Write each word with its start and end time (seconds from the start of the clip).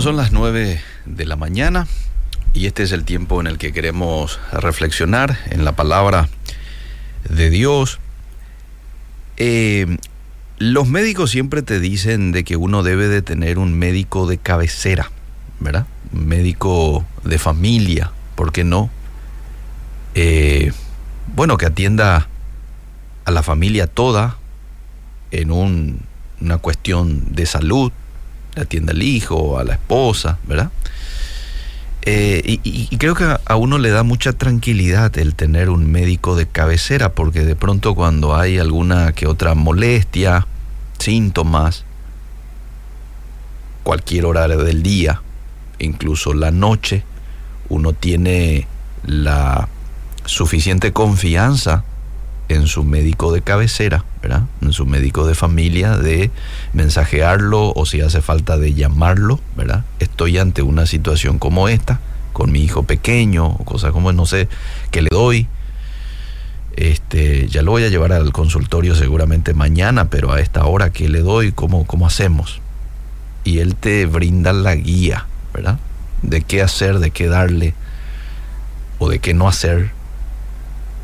Son 0.00 0.16
las 0.16 0.32
9 0.32 0.80
de 1.04 1.26
la 1.26 1.36
mañana 1.36 1.86
y 2.54 2.64
este 2.64 2.84
es 2.84 2.92
el 2.92 3.04
tiempo 3.04 3.38
en 3.38 3.46
el 3.46 3.58
que 3.58 3.70
queremos 3.70 4.40
reflexionar 4.50 5.38
en 5.50 5.62
la 5.66 5.72
palabra 5.72 6.30
de 7.28 7.50
Dios. 7.50 7.98
Eh, 9.36 9.98
los 10.56 10.88
médicos 10.88 11.30
siempre 11.30 11.60
te 11.60 11.80
dicen 11.80 12.32
de 12.32 12.44
que 12.44 12.56
uno 12.56 12.82
debe 12.82 13.08
de 13.08 13.20
tener 13.20 13.58
un 13.58 13.78
médico 13.78 14.26
de 14.26 14.38
cabecera, 14.38 15.10
¿verdad? 15.58 15.86
Un 16.14 16.28
médico 16.28 17.04
de 17.24 17.38
familia, 17.38 18.10
¿por 18.36 18.52
qué 18.52 18.64
no? 18.64 18.88
Eh, 20.14 20.72
bueno, 21.34 21.58
que 21.58 21.66
atienda 21.66 22.26
a 23.26 23.30
la 23.30 23.42
familia 23.42 23.86
toda 23.86 24.38
en 25.30 25.50
una 25.50 26.56
cuestión 26.56 27.34
de 27.34 27.44
salud, 27.44 27.92
atienda 28.56 28.92
al 28.92 29.02
hijo, 29.02 29.58
a 29.58 29.64
la 29.64 29.74
esposa, 29.74 30.38
¿verdad? 30.46 30.70
Eh, 32.02 32.58
y, 32.62 32.96
creo 32.96 33.14
que 33.14 33.24
a 33.44 33.56
uno 33.56 33.78
le 33.78 33.90
da 33.90 34.02
mucha 34.02 34.32
tranquilidad 34.32 35.16
el 35.18 35.34
tener 35.34 35.68
un 35.68 35.90
médico 35.90 36.34
de 36.34 36.46
cabecera, 36.46 37.12
porque 37.12 37.44
de 37.44 37.56
pronto 37.56 37.94
cuando 37.94 38.34
hay 38.36 38.58
alguna 38.58 39.12
que 39.12 39.26
otra 39.26 39.54
molestia, 39.54 40.46
síntomas, 40.98 41.84
cualquier 43.82 44.24
horario 44.24 44.64
del 44.64 44.82
día, 44.82 45.20
incluso 45.78 46.32
la 46.32 46.50
noche, 46.50 47.04
uno 47.68 47.92
tiene 47.92 48.66
la 49.04 49.68
suficiente 50.24 50.92
confianza 50.92 51.84
en 52.54 52.66
su 52.66 52.84
médico 52.84 53.32
de 53.32 53.42
cabecera, 53.42 54.04
¿verdad? 54.22 54.42
En 54.60 54.72
su 54.72 54.86
médico 54.86 55.26
de 55.26 55.34
familia, 55.34 55.96
de 55.96 56.30
mensajearlo 56.72 57.72
o 57.74 57.86
si 57.86 58.00
hace 58.00 58.20
falta 58.20 58.58
de 58.58 58.74
llamarlo, 58.74 59.40
¿verdad? 59.56 59.84
Estoy 59.98 60.38
ante 60.38 60.62
una 60.62 60.86
situación 60.86 61.38
como 61.38 61.68
esta, 61.68 62.00
con 62.32 62.52
mi 62.52 62.60
hijo 62.60 62.82
pequeño, 62.82 63.46
o 63.46 63.64
cosas 63.64 63.92
como, 63.92 64.12
no 64.12 64.26
sé, 64.26 64.48
que 64.90 65.02
le 65.02 65.08
doy. 65.10 65.46
Este, 66.76 67.48
ya 67.48 67.62
lo 67.62 67.72
voy 67.72 67.84
a 67.84 67.88
llevar 67.88 68.12
al 68.12 68.32
consultorio 68.32 68.94
seguramente 68.94 69.54
mañana, 69.54 70.08
pero 70.08 70.32
a 70.32 70.40
esta 70.40 70.64
hora 70.66 70.90
que 70.90 71.08
le 71.08 71.20
doy, 71.20 71.52
¿cómo, 71.52 71.86
cómo 71.86 72.06
hacemos? 72.06 72.60
Y 73.44 73.58
él 73.58 73.74
te 73.76 74.06
brinda 74.06 74.52
la 74.52 74.74
guía, 74.74 75.26
¿verdad? 75.52 75.78
De 76.22 76.42
qué 76.42 76.62
hacer, 76.62 76.98
de 76.98 77.10
qué 77.10 77.26
darle, 77.26 77.74
o 78.98 79.08
de 79.08 79.18
qué 79.18 79.34
no 79.34 79.48
hacer 79.48 79.92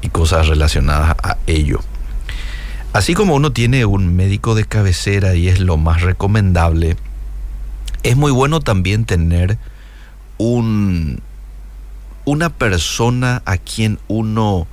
y 0.03 0.09
cosas 0.09 0.49
relacionadas 0.49 1.17
a 1.23 1.37
ello. 1.47 1.81
Así 2.93 3.15
como 3.15 3.35
uno 3.35 3.53
tiene 3.53 3.85
un 3.85 4.17
médico 4.17 4.55
de 4.55 4.65
cabecera 4.65 5.35
y 5.35 5.49
es 5.49 5.61
lo 5.61 5.77
más 5.77 6.01
recomendable, 6.01 6.97
es 8.03 8.17
muy 8.17 8.31
bueno 8.33 8.61
también 8.61 9.05
tener 9.05 9.59
un, 10.39 11.21
una 12.25 12.51
persona 12.51 13.43
a 13.45 13.59
quien 13.59 13.99
uno 14.09 14.67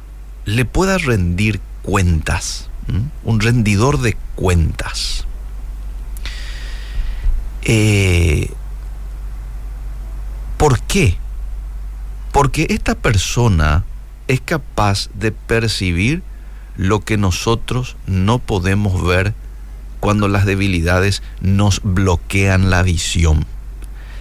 le 0.45 0.65
pueda 0.65 0.97
rendir 0.97 1.59
cuentas, 1.81 2.69
un 3.23 3.39
rendidor 3.39 3.99
de 3.99 4.15
cuentas. 4.35 5.25
Eh, 7.63 8.51
¿Por 10.57 10.79
qué? 10.81 11.17
Porque 12.31 12.67
esta 12.69 12.95
persona 12.95 13.83
es 14.27 14.41
capaz 14.41 15.09
de 15.13 15.31
percibir 15.31 16.23
lo 16.75 17.01
que 17.01 17.17
nosotros 17.17 17.95
no 18.07 18.39
podemos 18.39 19.03
ver 19.03 19.33
cuando 19.99 20.27
las 20.27 20.45
debilidades 20.45 21.21
nos 21.41 21.81
bloquean 21.83 22.69
la 22.69 22.83
visión. 22.83 23.45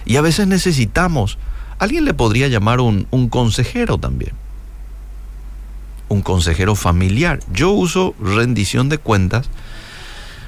Y 0.05 0.17
a 0.17 0.21
veces 0.21 0.47
necesitamos, 0.47 1.37
alguien 1.79 2.05
le 2.05 2.13
podría 2.13 2.47
llamar 2.47 2.79
un, 2.79 3.07
un 3.11 3.29
consejero 3.29 3.97
también, 3.97 4.33
un 6.09 6.21
consejero 6.21 6.75
familiar. 6.75 7.39
Yo 7.51 7.71
uso 7.71 8.15
rendición 8.19 8.89
de 8.89 8.97
cuentas, 8.97 9.49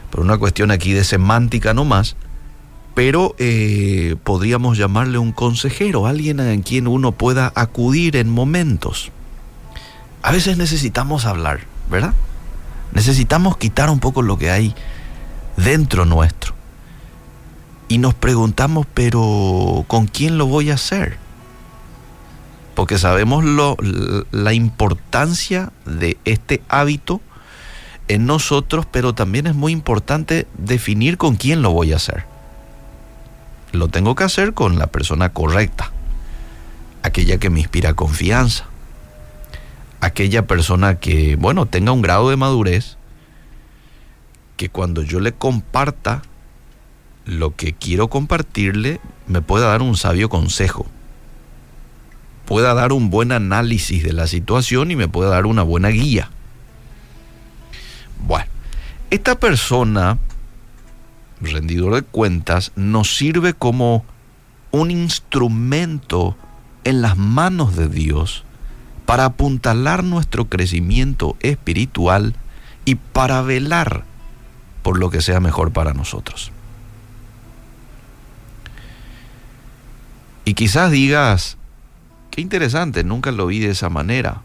por 0.10 0.22
una 0.22 0.38
cuestión 0.38 0.72
aquí 0.72 0.94
de 0.94 1.04
semántica 1.04 1.74
nomás, 1.74 2.16
pero 2.94 3.36
eh, 3.38 4.16
podríamos 4.24 4.78
llamarle 4.78 5.18
un 5.18 5.34
consejero, 5.34 6.08
alguien 6.08 6.40
en 6.40 6.62
quien 6.62 6.88
uno 6.88 7.12
pueda 7.12 7.52
acudir 7.56 8.16
en 8.16 8.30
momentos. 8.30 9.12
A 10.26 10.32
veces 10.32 10.58
necesitamos 10.58 11.26
hablar, 11.28 11.60
¿verdad? 11.88 12.16
Necesitamos 12.94 13.58
quitar 13.58 13.92
un 13.92 14.00
poco 14.00 14.24
lo 14.24 14.40
que 14.40 14.50
hay 14.50 14.74
dentro 15.56 16.04
nuestro. 16.04 16.56
Y 17.90 18.00
nos 18.00 18.16
preguntamos, 18.16 18.88
pero 18.92 19.86
¿con 19.88 20.08
quién 20.08 20.40
lo 20.40 20.48
voy 20.48 20.72
a 20.72 20.74
hacer? 20.74 21.20
Porque 22.74 22.98
sabemos 22.98 23.44
lo, 23.44 23.78
la 24.32 24.54
importancia 24.54 25.72
de 25.86 26.18
este 26.26 26.64
hábito 26.70 27.22
en 28.08 28.26
nosotros, 28.26 28.88
pero 28.92 29.14
también 29.14 29.46
es 29.46 29.54
muy 29.54 29.74
importante 29.74 30.48
definir 30.58 31.20
con 31.20 31.36
quién 31.36 31.62
lo 31.62 31.70
voy 31.70 31.94
a 31.94 31.98
hacer. 31.98 32.26
Lo 33.74 33.90
tengo 33.90 34.16
que 34.16 34.24
hacer 34.24 34.56
con 34.56 34.80
la 34.80 34.88
persona 34.88 35.30
correcta, 35.30 35.92
aquella 37.04 37.38
que 37.38 37.52
me 37.52 37.60
inspira 37.60 37.94
confianza, 37.94 38.66
aquella 40.06 40.46
persona 40.46 41.00
que, 41.00 41.36
bueno, 41.36 41.66
tenga 41.66 41.92
un 41.92 42.02
grado 42.02 42.30
de 42.30 42.38
madurez, 42.38 42.98
que 44.56 44.70
cuando 44.70 45.02
yo 45.02 45.20
le 45.20 45.34
comparta 45.34 46.22
lo 47.26 47.56
que 47.56 47.74
quiero 47.74 48.08
compartirle, 48.08 49.02
me 49.28 49.42
pueda 49.42 49.68
dar 49.68 49.82
un 49.82 49.98
sabio 49.98 50.30
consejo, 50.30 50.86
pueda 52.46 52.76
dar 52.76 52.94
un 52.94 53.10
buen 53.10 53.32
análisis 53.32 54.04
de 54.04 54.14
la 54.14 54.28
situación 54.28 54.92
y 54.92 54.96
me 54.96 55.08
pueda 55.08 55.32
dar 55.32 55.48
una 55.48 55.64
buena 55.64 55.90
guía. 55.90 56.30
Bueno, 58.28 58.50
esta 59.10 59.40
persona, 59.40 60.20
rendidor 61.42 61.96
de 61.96 62.04
cuentas, 62.04 62.72
nos 62.76 63.16
sirve 63.16 63.54
como 63.54 64.06
un 64.70 64.92
instrumento 64.92 66.38
en 66.84 67.02
las 67.02 67.18
manos 67.18 67.76
de 67.76 67.88
Dios 67.88 68.46
para 69.06 69.26
apuntalar 69.26 70.04
nuestro 70.04 70.46
crecimiento 70.46 71.38
espiritual 71.42 72.36
y 72.86 72.96
para 72.96 73.42
velar 73.42 74.04
por 74.84 75.00
lo 75.00 75.10
que 75.10 75.22
sea 75.22 75.40
mejor 75.40 75.72
para 75.72 75.94
nosotros. 75.94 76.52
Y 80.44 80.54
quizás 80.54 80.92
digas, 80.92 81.58
qué 82.30 82.42
interesante, 82.42 83.04
nunca 83.04 83.32
lo 83.32 83.48
vi 83.48 83.60
de 83.60 83.72
esa 83.72 83.90
manera. 83.90 84.42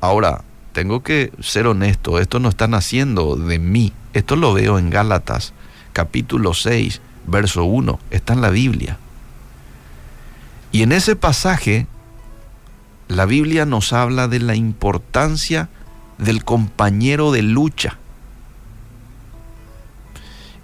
Ahora, 0.00 0.42
tengo 0.72 1.02
que 1.02 1.32
ser 1.40 1.66
honesto, 1.66 2.18
esto 2.18 2.40
no 2.40 2.48
está 2.48 2.68
naciendo 2.68 3.36
de 3.36 3.58
mí, 3.58 3.92
esto 4.12 4.36
lo 4.36 4.52
veo 4.52 4.78
en 4.78 4.90
Gálatas 4.90 5.54
capítulo 5.92 6.54
6, 6.54 7.00
verso 7.26 7.64
1, 7.64 7.98
está 8.10 8.32
en 8.32 8.40
la 8.40 8.50
Biblia. 8.50 8.98
Y 10.72 10.82
en 10.82 10.92
ese 10.92 11.16
pasaje 11.16 11.86
la 13.16 13.26
Biblia 13.26 13.66
nos 13.66 13.92
habla 13.92 14.28
de 14.28 14.40
la 14.40 14.54
importancia 14.54 15.68
del 16.18 16.44
compañero 16.44 17.32
de 17.32 17.42
lucha. 17.42 17.98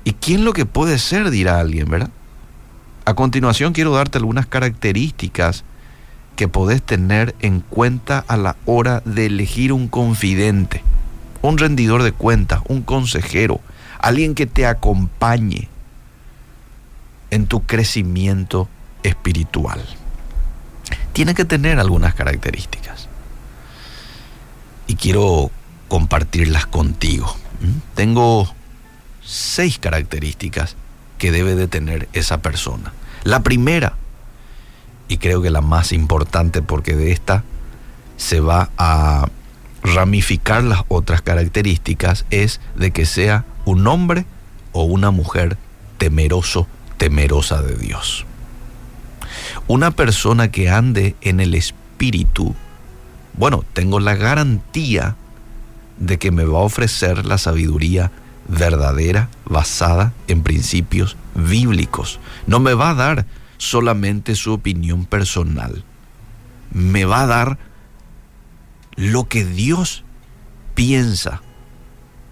¿Y 0.05 0.13
quién 0.13 0.45
lo 0.45 0.53
que 0.53 0.65
puede 0.65 0.99
ser? 0.99 1.31
dirá 1.31 1.61
alguien, 1.61 1.89
¿verdad? 1.89 2.11
A 3.05 3.15
continuación 3.15 3.73
quiero 3.73 3.93
darte 3.93 4.19
algunas 4.19 4.47
características 4.47 5.65
que 6.37 6.49
podés 6.49 6.83
tener 6.83 7.35
en 7.41 7.61
cuenta 7.61 8.25
a 8.29 8.37
la 8.37 8.57
hora 8.65 9.03
de 9.05 9.27
elegir 9.27 9.73
un 9.73 9.89
confidente, 9.89 10.83
un 11.43 11.59
rendidor 11.59 12.03
de 12.03 12.13
cuentas, 12.13 12.63
un 12.69 12.83
consejero, 12.83 13.61
alguien 13.99 14.35
que 14.35 14.47
te 14.47 14.67
acompañe 14.67 15.69
en 17.31 17.47
tu 17.47 17.67
crecimiento 17.67 18.69
espiritual 19.03 19.81
tiene 21.19 21.35
que 21.35 21.45
tener 21.45 21.81
algunas 21.81 22.15
características. 22.15 23.09
Y 24.87 24.95
quiero 24.95 25.51
compartirlas 25.89 26.67
contigo. 26.67 27.37
Tengo 27.97 28.49
seis 29.25 29.81
características 29.81 30.77
que 31.19 31.33
debe 31.33 31.57
de 31.57 31.67
tener 31.67 32.09
esa 32.13 32.39
persona. 32.41 32.93
La 33.25 33.43
primera, 33.43 33.95
y 35.09 35.19
creo 35.19 35.43
que 35.43 35.51
la 35.51 35.61
más 35.61 35.91
importante 35.91 36.63
porque 36.63 36.95
de 36.95 37.11
esta 37.11 37.43
se 38.17 38.39
va 38.39 38.71
a 38.79 39.29
ramificar 39.83 40.63
las 40.63 40.85
otras 40.87 41.21
características, 41.21 42.27
es 42.31 42.61
de 42.77 42.93
que 42.93 43.07
sea 43.07 43.45
un 43.65 43.89
hombre 43.89 44.25
o 44.71 44.85
una 44.85 45.11
mujer 45.11 45.59
temeroso, 45.99 46.69
temerosa 46.97 47.61
de 47.61 47.75
Dios. 47.75 48.25
Una 49.69 49.91
persona 49.91 50.51
que 50.51 50.71
ande 50.71 51.15
en 51.21 51.41
el 51.41 51.55
espíritu, 51.55 52.55
bueno, 53.35 53.67
tengo 53.75 54.01
la 54.01 54.15
garantía 54.15 55.15
de 55.99 56.19
que 56.19 56.31
me 56.31 56.45
va 56.45 56.61
a 56.61 56.63
ofrecer 56.63 57.27
la 57.27 57.37
sabiduría 57.37 58.11
verdadera, 58.49 59.29
basada 59.45 60.15
en 60.27 60.43
principios 60.43 61.19
bíblicos. 61.35 62.19
No 62.47 62.61
me 62.61 62.73
va 62.73 62.91
a 62.91 62.95
dar 62.95 63.27
solamente 63.59 64.35
su 64.37 64.55
opinión 64.55 65.05
personal. 65.05 65.85
Me 66.73 67.05
va 67.05 67.23
a 67.23 67.27
dar 67.27 67.59
lo 68.97 69.29
que 69.29 69.45
Dios 69.45 70.03
piensa, 70.75 71.43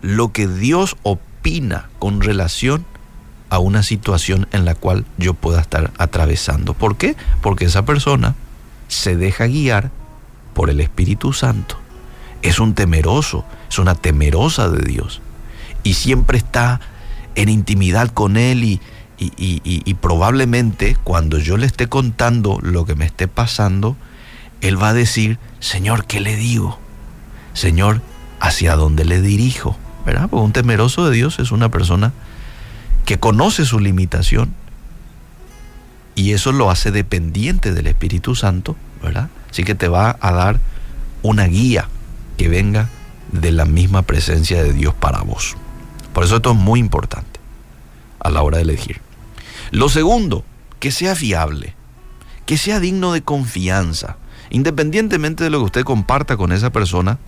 lo 0.00 0.32
que 0.32 0.48
Dios 0.48 0.96
opina 1.02 1.90
con 1.98 2.22
relación 2.22 2.86
a 3.50 3.58
una 3.58 3.82
situación 3.82 4.48
en 4.52 4.64
la 4.64 4.74
cual 4.74 5.04
yo 5.18 5.34
pueda 5.34 5.60
estar 5.60 5.92
atravesando. 5.98 6.74
¿Por 6.74 6.96
qué? 6.96 7.16
Porque 7.42 7.66
esa 7.66 7.84
persona 7.84 8.34
se 8.88 9.16
deja 9.16 9.46
guiar 9.46 9.90
por 10.54 10.70
el 10.70 10.80
Espíritu 10.80 11.32
Santo. 11.32 11.78
Es 12.42 12.58
un 12.58 12.74
temeroso, 12.74 13.44
es 13.68 13.78
una 13.78 13.94
temerosa 13.94 14.68
de 14.68 14.82
Dios. 14.82 15.20
Y 15.82 15.94
siempre 15.94 16.38
está 16.38 16.80
en 17.34 17.48
intimidad 17.48 18.08
con 18.10 18.36
Él 18.36 18.64
y, 18.64 18.80
y, 19.18 19.94
probablemente 19.94 20.96
cuando 21.04 21.38
yo 21.38 21.56
le 21.56 21.66
esté 21.66 21.88
contando 21.88 22.58
lo 22.62 22.84
que 22.84 22.94
me 22.94 23.06
esté 23.06 23.28
pasando, 23.28 23.96
Él 24.60 24.80
va 24.80 24.90
a 24.90 24.94
decir, 24.94 25.38
Señor, 25.60 26.06
¿qué 26.06 26.20
le 26.20 26.36
digo? 26.36 26.78
Señor, 27.54 28.02
¿hacia 28.40 28.76
dónde 28.76 29.04
le 29.04 29.20
dirijo? 29.20 29.76
¿Verdad? 30.04 30.28
Porque 30.28 30.44
un 30.44 30.52
temeroso 30.52 31.08
de 31.08 31.16
Dios 31.16 31.38
es 31.38 31.52
una 31.52 31.70
persona 31.70 32.12
que 33.06 33.18
conoce 33.18 33.64
su 33.64 33.78
limitación 33.78 34.52
y 36.16 36.32
eso 36.32 36.52
lo 36.52 36.70
hace 36.70 36.90
dependiente 36.90 37.72
del 37.72 37.86
Espíritu 37.86 38.34
Santo, 38.34 38.76
¿verdad? 39.02 39.30
Así 39.48 39.62
que 39.62 39.74
te 39.74 39.88
va 39.88 40.18
a 40.20 40.32
dar 40.32 40.60
una 41.22 41.44
guía 41.44 41.88
que 42.36 42.48
venga 42.48 42.90
de 43.30 43.52
la 43.52 43.64
misma 43.64 44.02
presencia 44.02 44.62
de 44.62 44.72
Dios 44.72 44.92
para 44.92 45.22
vos. 45.22 45.56
Por 46.12 46.24
eso 46.24 46.36
esto 46.36 46.50
es 46.50 46.56
muy 46.56 46.80
importante 46.80 47.38
a 48.18 48.28
la 48.28 48.42
hora 48.42 48.56
de 48.56 48.64
elegir. 48.64 49.00
Lo 49.70 49.88
segundo, 49.88 50.44
que 50.80 50.90
sea 50.90 51.14
fiable, 51.14 51.74
que 52.44 52.58
sea 52.58 52.80
digno 52.80 53.12
de 53.12 53.22
confianza. 53.22 54.16
Independientemente 54.50 55.44
de 55.44 55.50
lo 55.50 55.58
que 55.58 55.64
usted 55.64 55.84
comparta 55.84 56.36
con 56.36 56.50
esa 56.50 56.70
persona, 56.70 57.18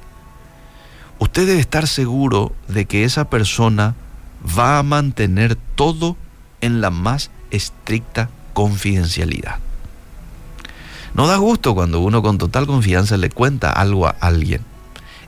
usted 1.20 1.46
debe 1.46 1.60
estar 1.60 1.86
seguro 1.86 2.52
de 2.66 2.86
que 2.86 3.04
esa 3.04 3.30
persona 3.30 3.94
va 4.46 4.78
a 4.78 4.82
mantener 4.82 5.56
todo 5.74 6.16
en 6.60 6.80
la 6.80 6.90
más 6.90 7.30
estricta 7.50 8.30
confidencialidad. 8.52 9.58
No 11.14 11.26
da 11.26 11.36
gusto 11.36 11.74
cuando 11.74 12.00
uno 12.00 12.22
con 12.22 12.38
total 12.38 12.66
confianza 12.66 13.16
le 13.16 13.30
cuenta 13.30 13.72
algo 13.72 14.06
a 14.06 14.16
alguien. 14.20 14.62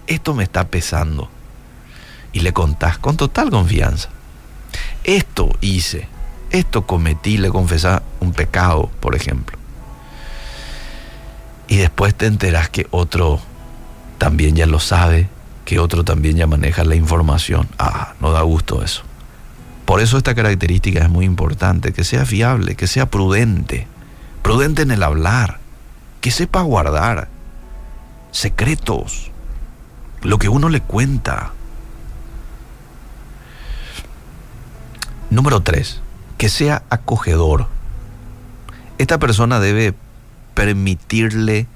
Esto 0.07 0.35
me 0.35 0.45
está 0.45 0.69
pesando. 0.69 1.29
Y 2.33 2.41
le 2.41 2.53
contás 2.53 2.99
con 2.99 3.17
total 3.17 3.51
confianza. 3.51 4.09
Esto 5.03 5.51
hice, 5.61 6.09
esto 6.51 6.87
cometí, 6.87 7.39
le 7.39 7.51
confesás 7.51 8.03
un 8.21 8.33
pecado, 8.33 8.91
por 9.01 9.17
ejemplo. 9.17 9.59
Y 11.67 11.77
después 11.77 12.15
te 12.15 12.27
enterás 12.27 12.69
que 12.69 12.87
otro 12.91 13.41
también 14.19 14.55
ya 14.55 14.67
lo 14.67 14.79
sabe 14.81 15.29
que 15.65 15.79
otro 15.79 16.05
también 16.05 16.37
ya 16.37 16.47
maneja 16.47 16.85
la 16.85 16.95
información. 16.95 17.69
Ah, 17.79 18.15
no 18.21 18.33
da 18.33 18.43
gusto 18.43 18.83
eso. 18.83 19.03
Por 19.85 20.01
eso 20.01 20.19
esta 20.19 20.35
característica 20.35 21.01
es 21.01 21.11
muy 21.11 21.25
importante, 21.25 21.93
que 21.93 22.05
sea 22.05 22.25
fiable, 22.25 22.77
que 22.77 22.87
sea 22.87 23.07
prudente, 23.07 23.87
prudente 24.43 24.83
en 24.83 24.91
el 24.91 25.03
hablar, 25.03 25.59
que 26.21 26.31
sepa 26.31 26.63
guardar 26.63 27.29
secretos, 28.31 29.31
lo 30.23 30.39
que 30.39 30.49
uno 30.49 30.69
le 30.69 30.81
cuenta. 30.81 31.53
Número 35.31 35.61
tres, 35.61 36.01
que 36.39 36.49
sea 36.49 36.83
acogedor. 36.91 37.67
Esta 38.99 39.19
persona 39.19 39.61
debe 39.61 39.95
permitirle 40.55 41.67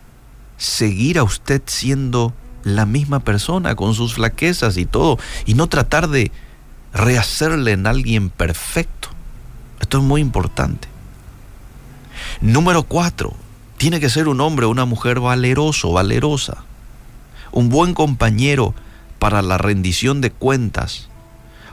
seguir 0.57 1.19
a 1.19 1.23
usted 1.23 1.63
siendo 1.67 2.33
la 2.64 2.87
misma 2.87 3.20
persona 3.20 3.76
con 3.76 3.94
sus 3.94 4.14
flaquezas 4.14 4.76
y 4.76 4.87
todo, 4.87 5.19
y 5.46 5.55
no 5.55 5.69
tratar 5.69 6.08
de 6.08 6.32
rehacerle 6.93 7.72
en 7.72 7.87
alguien 7.87 8.31
perfecto. 8.31 9.08
Esto 9.81 9.99
es 9.99 10.05
muy 10.05 10.20
importante. 10.20 10.88
Número 12.40 12.82
cuatro, 12.84 13.34
tiene 13.76 14.00
que 14.00 14.08
ser 14.08 14.28
un 14.28 14.40
hombre 14.40 14.66
o 14.66 14.70
una 14.70 14.87
mujer 14.87 15.20
valeroso, 15.20 15.93
valerosa, 15.93 16.64
un 17.52 17.69
buen 17.69 17.94
compañero 17.94 18.75
para 19.19 19.43
la 19.43 19.58
rendición 19.58 20.20
de 20.20 20.31
cuentas, 20.31 21.08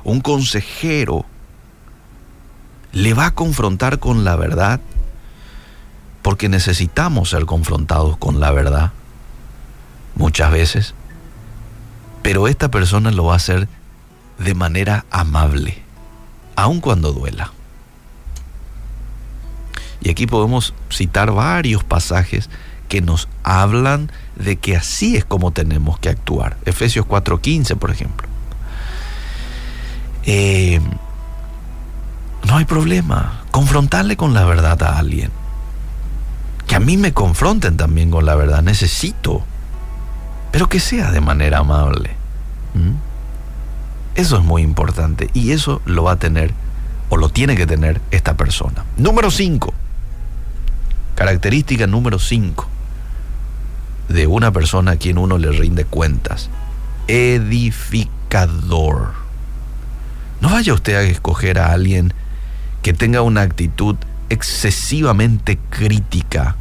un 0.04 0.22
consejero, 0.22 1.26
le 2.92 3.14
va 3.14 3.28
a 3.28 3.32
confrontar 3.36 4.00
con 4.00 4.26
la 4.26 4.36
verdad, 4.36 4.82
porque 6.22 6.50
necesitamos 6.50 7.30
ser 7.30 7.46
confrontados 7.46 8.18
con 8.18 8.40
la 8.40 8.52
verdad 8.52 8.92
muchas 10.22 10.52
veces, 10.52 10.94
pero 12.22 12.48
esta 12.48 12.70
persona 12.70 13.12
lo 13.12 13.26
va 13.26 13.34
a 13.34 13.38
hacer 13.38 13.68
de 14.38 14.54
manera 14.54 15.04
amable, 15.10 15.82
aun 16.56 16.80
cuando 16.80 17.12
duela. 17.12 17.52
Y 20.00 20.12
aquí 20.12 20.28
podemos 20.28 20.76
citar 20.92 21.32
varios 21.32 21.84
pasajes 21.84 22.50
que 22.88 23.02
nos 23.02 23.30
hablan 23.44 24.12
de 24.36 24.58
que 24.58 24.76
así 24.76 25.18
es 25.18 25.26
como 25.26 25.52
tenemos 25.52 25.98
que 26.00 26.10
actuar. 26.10 26.56
Efesios 26.66 27.06
4:15, 27.08 27.76
por 27.78 27.90
ejemplo. 27.90 28.28
Eh, 30.24 30.80
no 32.48 32.58
hay 32.58 32.66
problema. 32.66 33.44
Confrontarle 33.50 34.18
con 34.18 34.34
la 34.34 34.46
verdad 34.46 34.82
a 34.84 35.00
alguien. 35.00 35.32
Que 36.68 36.76
a 36.76 36.80
mí 36.80 36.98
me 36.98 37.12
confronten 37.12 37.76
también 37.76 38.12
con 38.12 38.26
la 38.26 38.36
verdad. 38.36 38.62
Necesito 38.62 39.44
pero 40.52 40.70
que 40.70 40.80
sea 40.80 41.12
de 41.12 41.22
manera 41.22 41.60
amable. 41.60 42.12
Eso 44.16 44.38
es 44.38 44.44
muy 44.44 44.62
importante 44.62 45.30
y 45.34 45.52
eso 45.52 45.82
lo 45.86 46.04
va 46.04 46.14
a 46.14 46.20
tener 46.20 46.54
o 47.10 47.18
lo 47.18 47.30
tiene 47.30 47.56
que 47.56 47.66
tener 47.66 48.02
esta 48.12 48.36
persona. 48.36 48.86
Número 48.98 49.32
5. 49.32 49.74
Característica 51.16 51.88
número 51.88 52.20
5 52.20 52.68
de 54.10 54.28
una 54.28 54.52
persona 54.52 54.92
a 54.92 54.96
quien 54.98 55.18
uno 55.18 55.38
le 55.38 55.52
rinde 55.52 55.86
cuentas. 55.86 56.50
Edificador. 57.08 59.14
No 60.42 60.50
vaya 60.50 60.74
usted 60.74 60.96
a 60.96 61.04
escoger 61.04 61.60
a 61.60 61.72
alguien 61.72 62.14
que 62.82 62.94
tenga 62.94 63.22
una 63.22 63.42
actitud 63.42 63.96
excesivamente 64.30 65.60
crítica. 65.70 66.56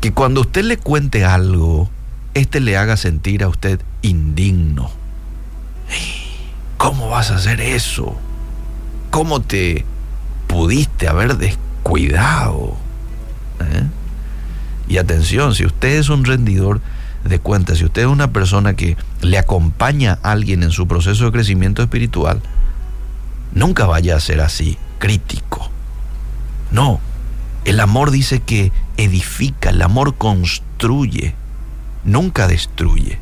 Que 0.00 0.12
cuando 0.12 0.42
usted 0.42 0.64
le 0.64 0.76
cuente 0.76 1.24
algo, 1.24 1.90
este 2.34 2.60
le 2.60 2.76
haga 2.76 2.96
sentir 2.96 3.42
a 3.42 3.48
usted 3.48 3.80
indigno. 4.02 4.90
¿Cómo 6.78 7.10
vas 7.10 7.30
a 7.30 7.36
hacer 7.36 7.60
eso? 7.60 8.16
¿Cómo 9.10 9.40
te 9.40 9.84
pudiste 10.46 11.08
haber 11.08 11.36
descuidado? 11.36 12.76
¿Eh? 13.60 13.84
Y 14.88 14.98
atención, 14.98 15.54
si 15.54 15.64
usted 15.64 15.96
es 15.98 16.08
un 16.08 16.24
rendidor 16.24 16.80
de 17.24 17.38
cuentas, 17.38 17.78
si 17.78 17.84
usted 17.84 18.02
es 18.02 18.08
una 18.08 18.32
persona 18.32 18.74
que 18.74 18.96
le 19.20 19.38
acompaña 19.38 20.18
a 20.22 20.32
alguien 20.32 20.62
en 20.62 20.70
su 20.70 20.88
proceso 20.88 21.26
de 21.26 21.32
crecimiento 21.32 21.82
espiritual, 21.82 22.42
nunca 23.54 23.86
vaya 23.86 24.16
a 24.16 24.20
ser 24.20 24.40
así, 24.40 24.78
crítico. 24.98 25.70
No, 26.70 27.00
el 27.64 27.78
amor 27.80 28.10
dice 28.10 28.40
que 28.40 28.72
edifica, 28.96 29.70
el 29.70 29.82
amor 29.82 30.16
construye 30.16 31.34
nunca 32.04 32.48
destruye. 32.48 33.18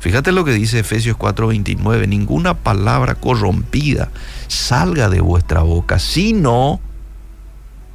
Fíjate 0.00 0.32
lo 0.32 0.44
que 0.44 0.52
dice 0.52 0.78
Efesios 0.78 1.16
4:29, 1.18 2.08
ninguna 2.08 2.54
palabra 2.54 3.16
corrompida 3.16 4.08
salga 4.48 5.10
de 5.10 5.20
vuestra 5.20 5.60
boca, 5.60 5.98
sino 5.98 6.80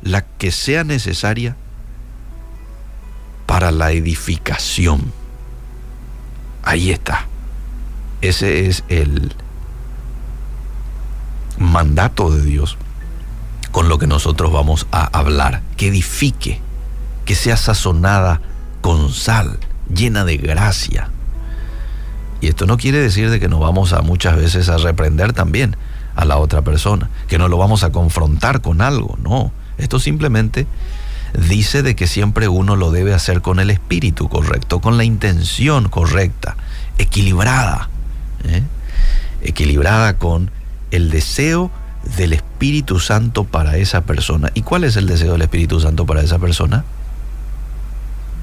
la 0.03 0.21
que 0.21 0.51
sea 0.51 0.83
necesaria 0.83 1.57
para 3.47 3.71
la 3.71 3.91
edificación. 3.91 5.11
Ahí 6.63 6.91
está. 6.91 7.25
Ese 8.21 8.67
es 8.67 8.83
el 8.87 9.33
mandato 11.57 12.29
de 12.29 12.43
Dios 12.43 12.77
con 13.71 13.89
lo 13.89 13.97
que 13.97 14.07
nosotros 14.07 14.51
vamos 14.51 14.85
a 14.91 15.05
hablar. 15.17 15.63
Que 15.75 15.87
edifique, 15.87 16.61
que 17.25 17.33
sea 17.33 17.57
sazonada 17.57 18.41
con 18.81 19.11
sal 19.11 19.57
llena 19.93 20.25
de 20.25 20.37
gracia. 20.37 21.09
Y 22.41 22.47
esto 22.47 22.65
no 22.65 22.77
quiere 22.77 22.99
decir 22.99 23.29
de 23.29 23.39
que 23.39 23.47
nos 23.47 23.59
vamos 23.59 23.93
a 23.93 24.01
muchas 24.01 24.35
veces 24.35 24.69
a 24.69 24.77
reprender 24.77 25.33
también 25.33 25.75
a 26.15 26.25
la 26.25 26.37
otra 26.37 26.61
persona, 26.61 27.09
que 27.27 27.37
no 27.37 27.47
lo 27.47 27.57
vamos 27.57 27.83
a 27.83 27.91
confrontar 27.91 28.61
con 28.61 28.81
algo, 28.81 29.17
no. 29.21 29.51
Esto 29.77 29.99
simplemente 29.99 30.67
dice 31.49 31.83
de 31.83 31.95
que 31.95 32.07
siempre 32.07 32.47
uno 32.47 32.75
lo 32.75 32.91
debe 32.91 33.13
hacer 33.13 33.41
con 33.41 33.59
el 33.59 33.69
espíritu 33.69 34.29
correcto, 34.29 34.79
con 34.79 34.97
la 34.97 35.03
intención 35.03 35.89
correcta, 35.89 36.55
equilibrada, 36.97 37.89
¿eh? 38.45 38.63
equilibrada 39.41 40.17
con 40.17 40.51
el 40.91 41.09
deseo 41.09 41.71
del 42.17 42.33
Espíritu 42.33 42.99
Santo 42.99 43.43
para 43.43 43.77
esa 43.77 44.01
persona. 44.01 44.51
¿Y 44.53 44.61
cuál 44.61 44.83
es 44.83 44.95
el 44.95 45.07
deseo 45.07 45.33
del 45.33 45.41
Espíritu 45.41 45.79
Santo 45.79 46.05
para 46.05 46.21
esa 46.21 46.39
persona? 46.39 46.85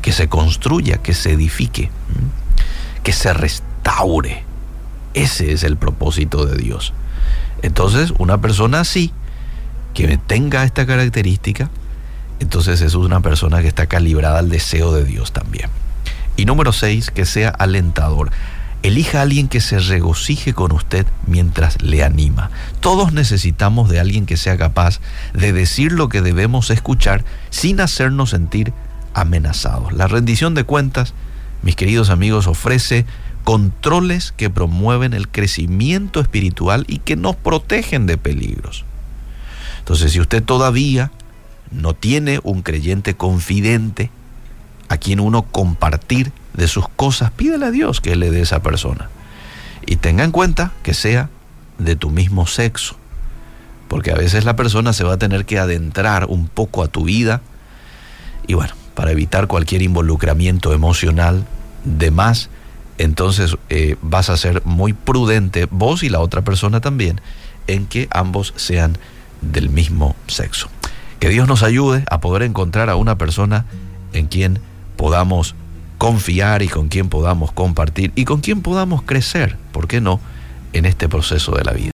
Que 0.03 0.13
se 0.13 0.29
construya, 0.29 0.99
que 0.99 1.15
se 1.15 1.33
edifique, 1.33 1.91
que 3.03 3.13
se 3.13 3.33
restaure. 3.33 4.45
Ese 5.15 5.53
es 5.53 5.63
el 5.63 5.77
propósito 5.77 6.45
de 6.45 6.57
Dios. 6.57 6.93
Entonces, 7.63 8.13
una 8.19 8.41
persona 8.41 8.81
así, 8.81 9.13
que 9.95 10.19
tenga 10.19 10.65
esta 10.65 10.87
característica, 10.87 11.71
entonces 12.41 12.81
es 12.81 12.95
una 12.95 13.21
persona 13.21 13.63
que 13.63 13.69
está 13.69 13.87
calibrada 13.87 14.41
al 14.41 14.49
deseo 14.49 14.93
de 14.93 15.05
Dios 15.05 15.33
también. 15.33 15.71
Y 16.37 16.45
número 16.45 16.73
seis, 16.73 17.11
que 17.11 17.25
sea 17.25 17.51
alentador. 17.51 18.31
Elija 18.83 19.21
a 19.21 19.23
alguien 19.23 19.47
que 19.47 19.61
se 19.61 19.79
regocije 19.79 20.55
con 20.55 20.73
usted 20.73 21.07
mientras 21.27 21.81
le 21.83 22.03
anima. 22.03 22.51
Todos 22.81 23.13
necesitamos 23.13 23.89
de 23.89 24.01
alguien 24.01 24.27
que 24.27 24.37
sea 24.37 24.57
capaz 24.57 24.99
de 25.35 25.53
decir 25.53 25.93
lo 25.93 26.09
que 26.09 26.21
debemos 26.21 26.71
escuchar 26.71 27.25
sin 27.51 27.81
hacernos 27.81 28.31
sentir 28.31 28.73
amenazados. 29.15 29.93
La 29.93 30.07
rendición 30.07 30.55
de 30.55 30.65
cuentas, 30.65 31.15
mis 31.63 31.77
queridos 31.77 32.11
amigos, 32.11 32.47
ofrece 32.47 33.07
controles 33.45 34.33
que 34.37 34.51
promueven 34.51 35.15
el 35.15 35.29
crecimiento 35.29 36.21
espiritual 36.21 36.85
y 36.89 36.99
que 36.99 37.17
nos 37.17 37.37
protegen 37.37 38.07
de 38.07 38.19
peligros. 38.19 38.85
Entonces, 39.81 40.13
si 40.13 40.21
usted 40.21 40.43
todavía 40.43 41.11
no 41.71 41.95
tiene 41.95 42.41
un 42.43 42.63
creyente 42.63 43.15
confidente 43.15 44.11
a 44.89 44.97
quien 44.97 45.21
uno 45.21 45.43
compartir 45.43 46.33
de 46.55 46.69
sus 46.69 46.89
cosas, 46.89 47.31
pídele 47.31 47.67
a 47.67 47.71
Dios 47.71 48.01
que 48.01 48.15
le 48.15 48.31
dé 48.31 48.43
esa 48.43 48.63
persona. 48.63 49.09
Y 49.87 49.97
tenga 49.97 50.23
en 50.23 50.31
cuenta 50.31 50.73
que 50.83 50.95
sea 50.95 51.31
de 51.79 51.97
tu 51.97 52.11
mismo 52.11 52.47
sexo, 52.47 52.97
porque 53.89 54.13
a 54.13 54.17
veces 54.17 54.45
la 54.45 54.55
persona 54.55 54.93
se 54.93 55.05
va 55.05 55.15
a 55.15 55.19
tener 55.19 55.45
que 55.47 55.59
adentrar 55.59 56.27
un 56.29 56.47
poco 56.47 56.83
a 56.83 56.89
tu 56.89 57.05
vida 57.05 57.41
y 58.47 58.55
bueno, 58.55 58.75
para 58.95 59.13
evitar 59.13 59.47
cualquier 59.47 59.83
involucramiento 59.83 60.73
emocional 60.73 61.45
de 61.85 62.11
más, 62.11 62.51
entonces 62.99 63.57
eh, 63.69 63.97
vas 64.03 64.31
a 64.31 64.37
ser 64.37 64.63
muy 64.65 64.93
prudente, 64.93 65.67
vos 65.71 66.03
y 66.03 66.09
la 66.09 66.21
otra 66.21 66.43
persona 66.43 66.81
también, 66.81 67.21
en 67.67 67.87
que 67.87 68.09
ambos 68.11 68.53
sean 68.57 68.99
del 69.41 69.71
mismo 69.71 70.15
sexo. 70.27 70.69
Que 71.19 71.29
Dios 71.29 71.49
nos 71.49 71.63
ayude 71.63 72.05
a 72.11 72.21
poder 72.21 72.43
encontrar 72.43 72.91
a 72.91 72.97
una 72.97 73.19
persona 73.19 73.67
en 74.13 74.27
quien 74.27 74.61
podamos 74.97 75.55
confiar 75.99 76.63
y 76.63 76.69
con 76.69 76.89
quien 76.89 77.09
podamos 77.09 77.53
compartir 77.53 78.13
y 78.17 78.25
con 78.25 78.41
quien 78.41 78.61
podamos 78.61 79.03
crecer, 79.03 79.57
¿por 79.73 79.87
qué 79.87 80.01
no?, 80.01 80.21
en 80.73 80.85
este 80.85 81.09
proceso 81.09 81.53
de 81.53 81.65
la 81.65 81.73
vida. 81.73 81.91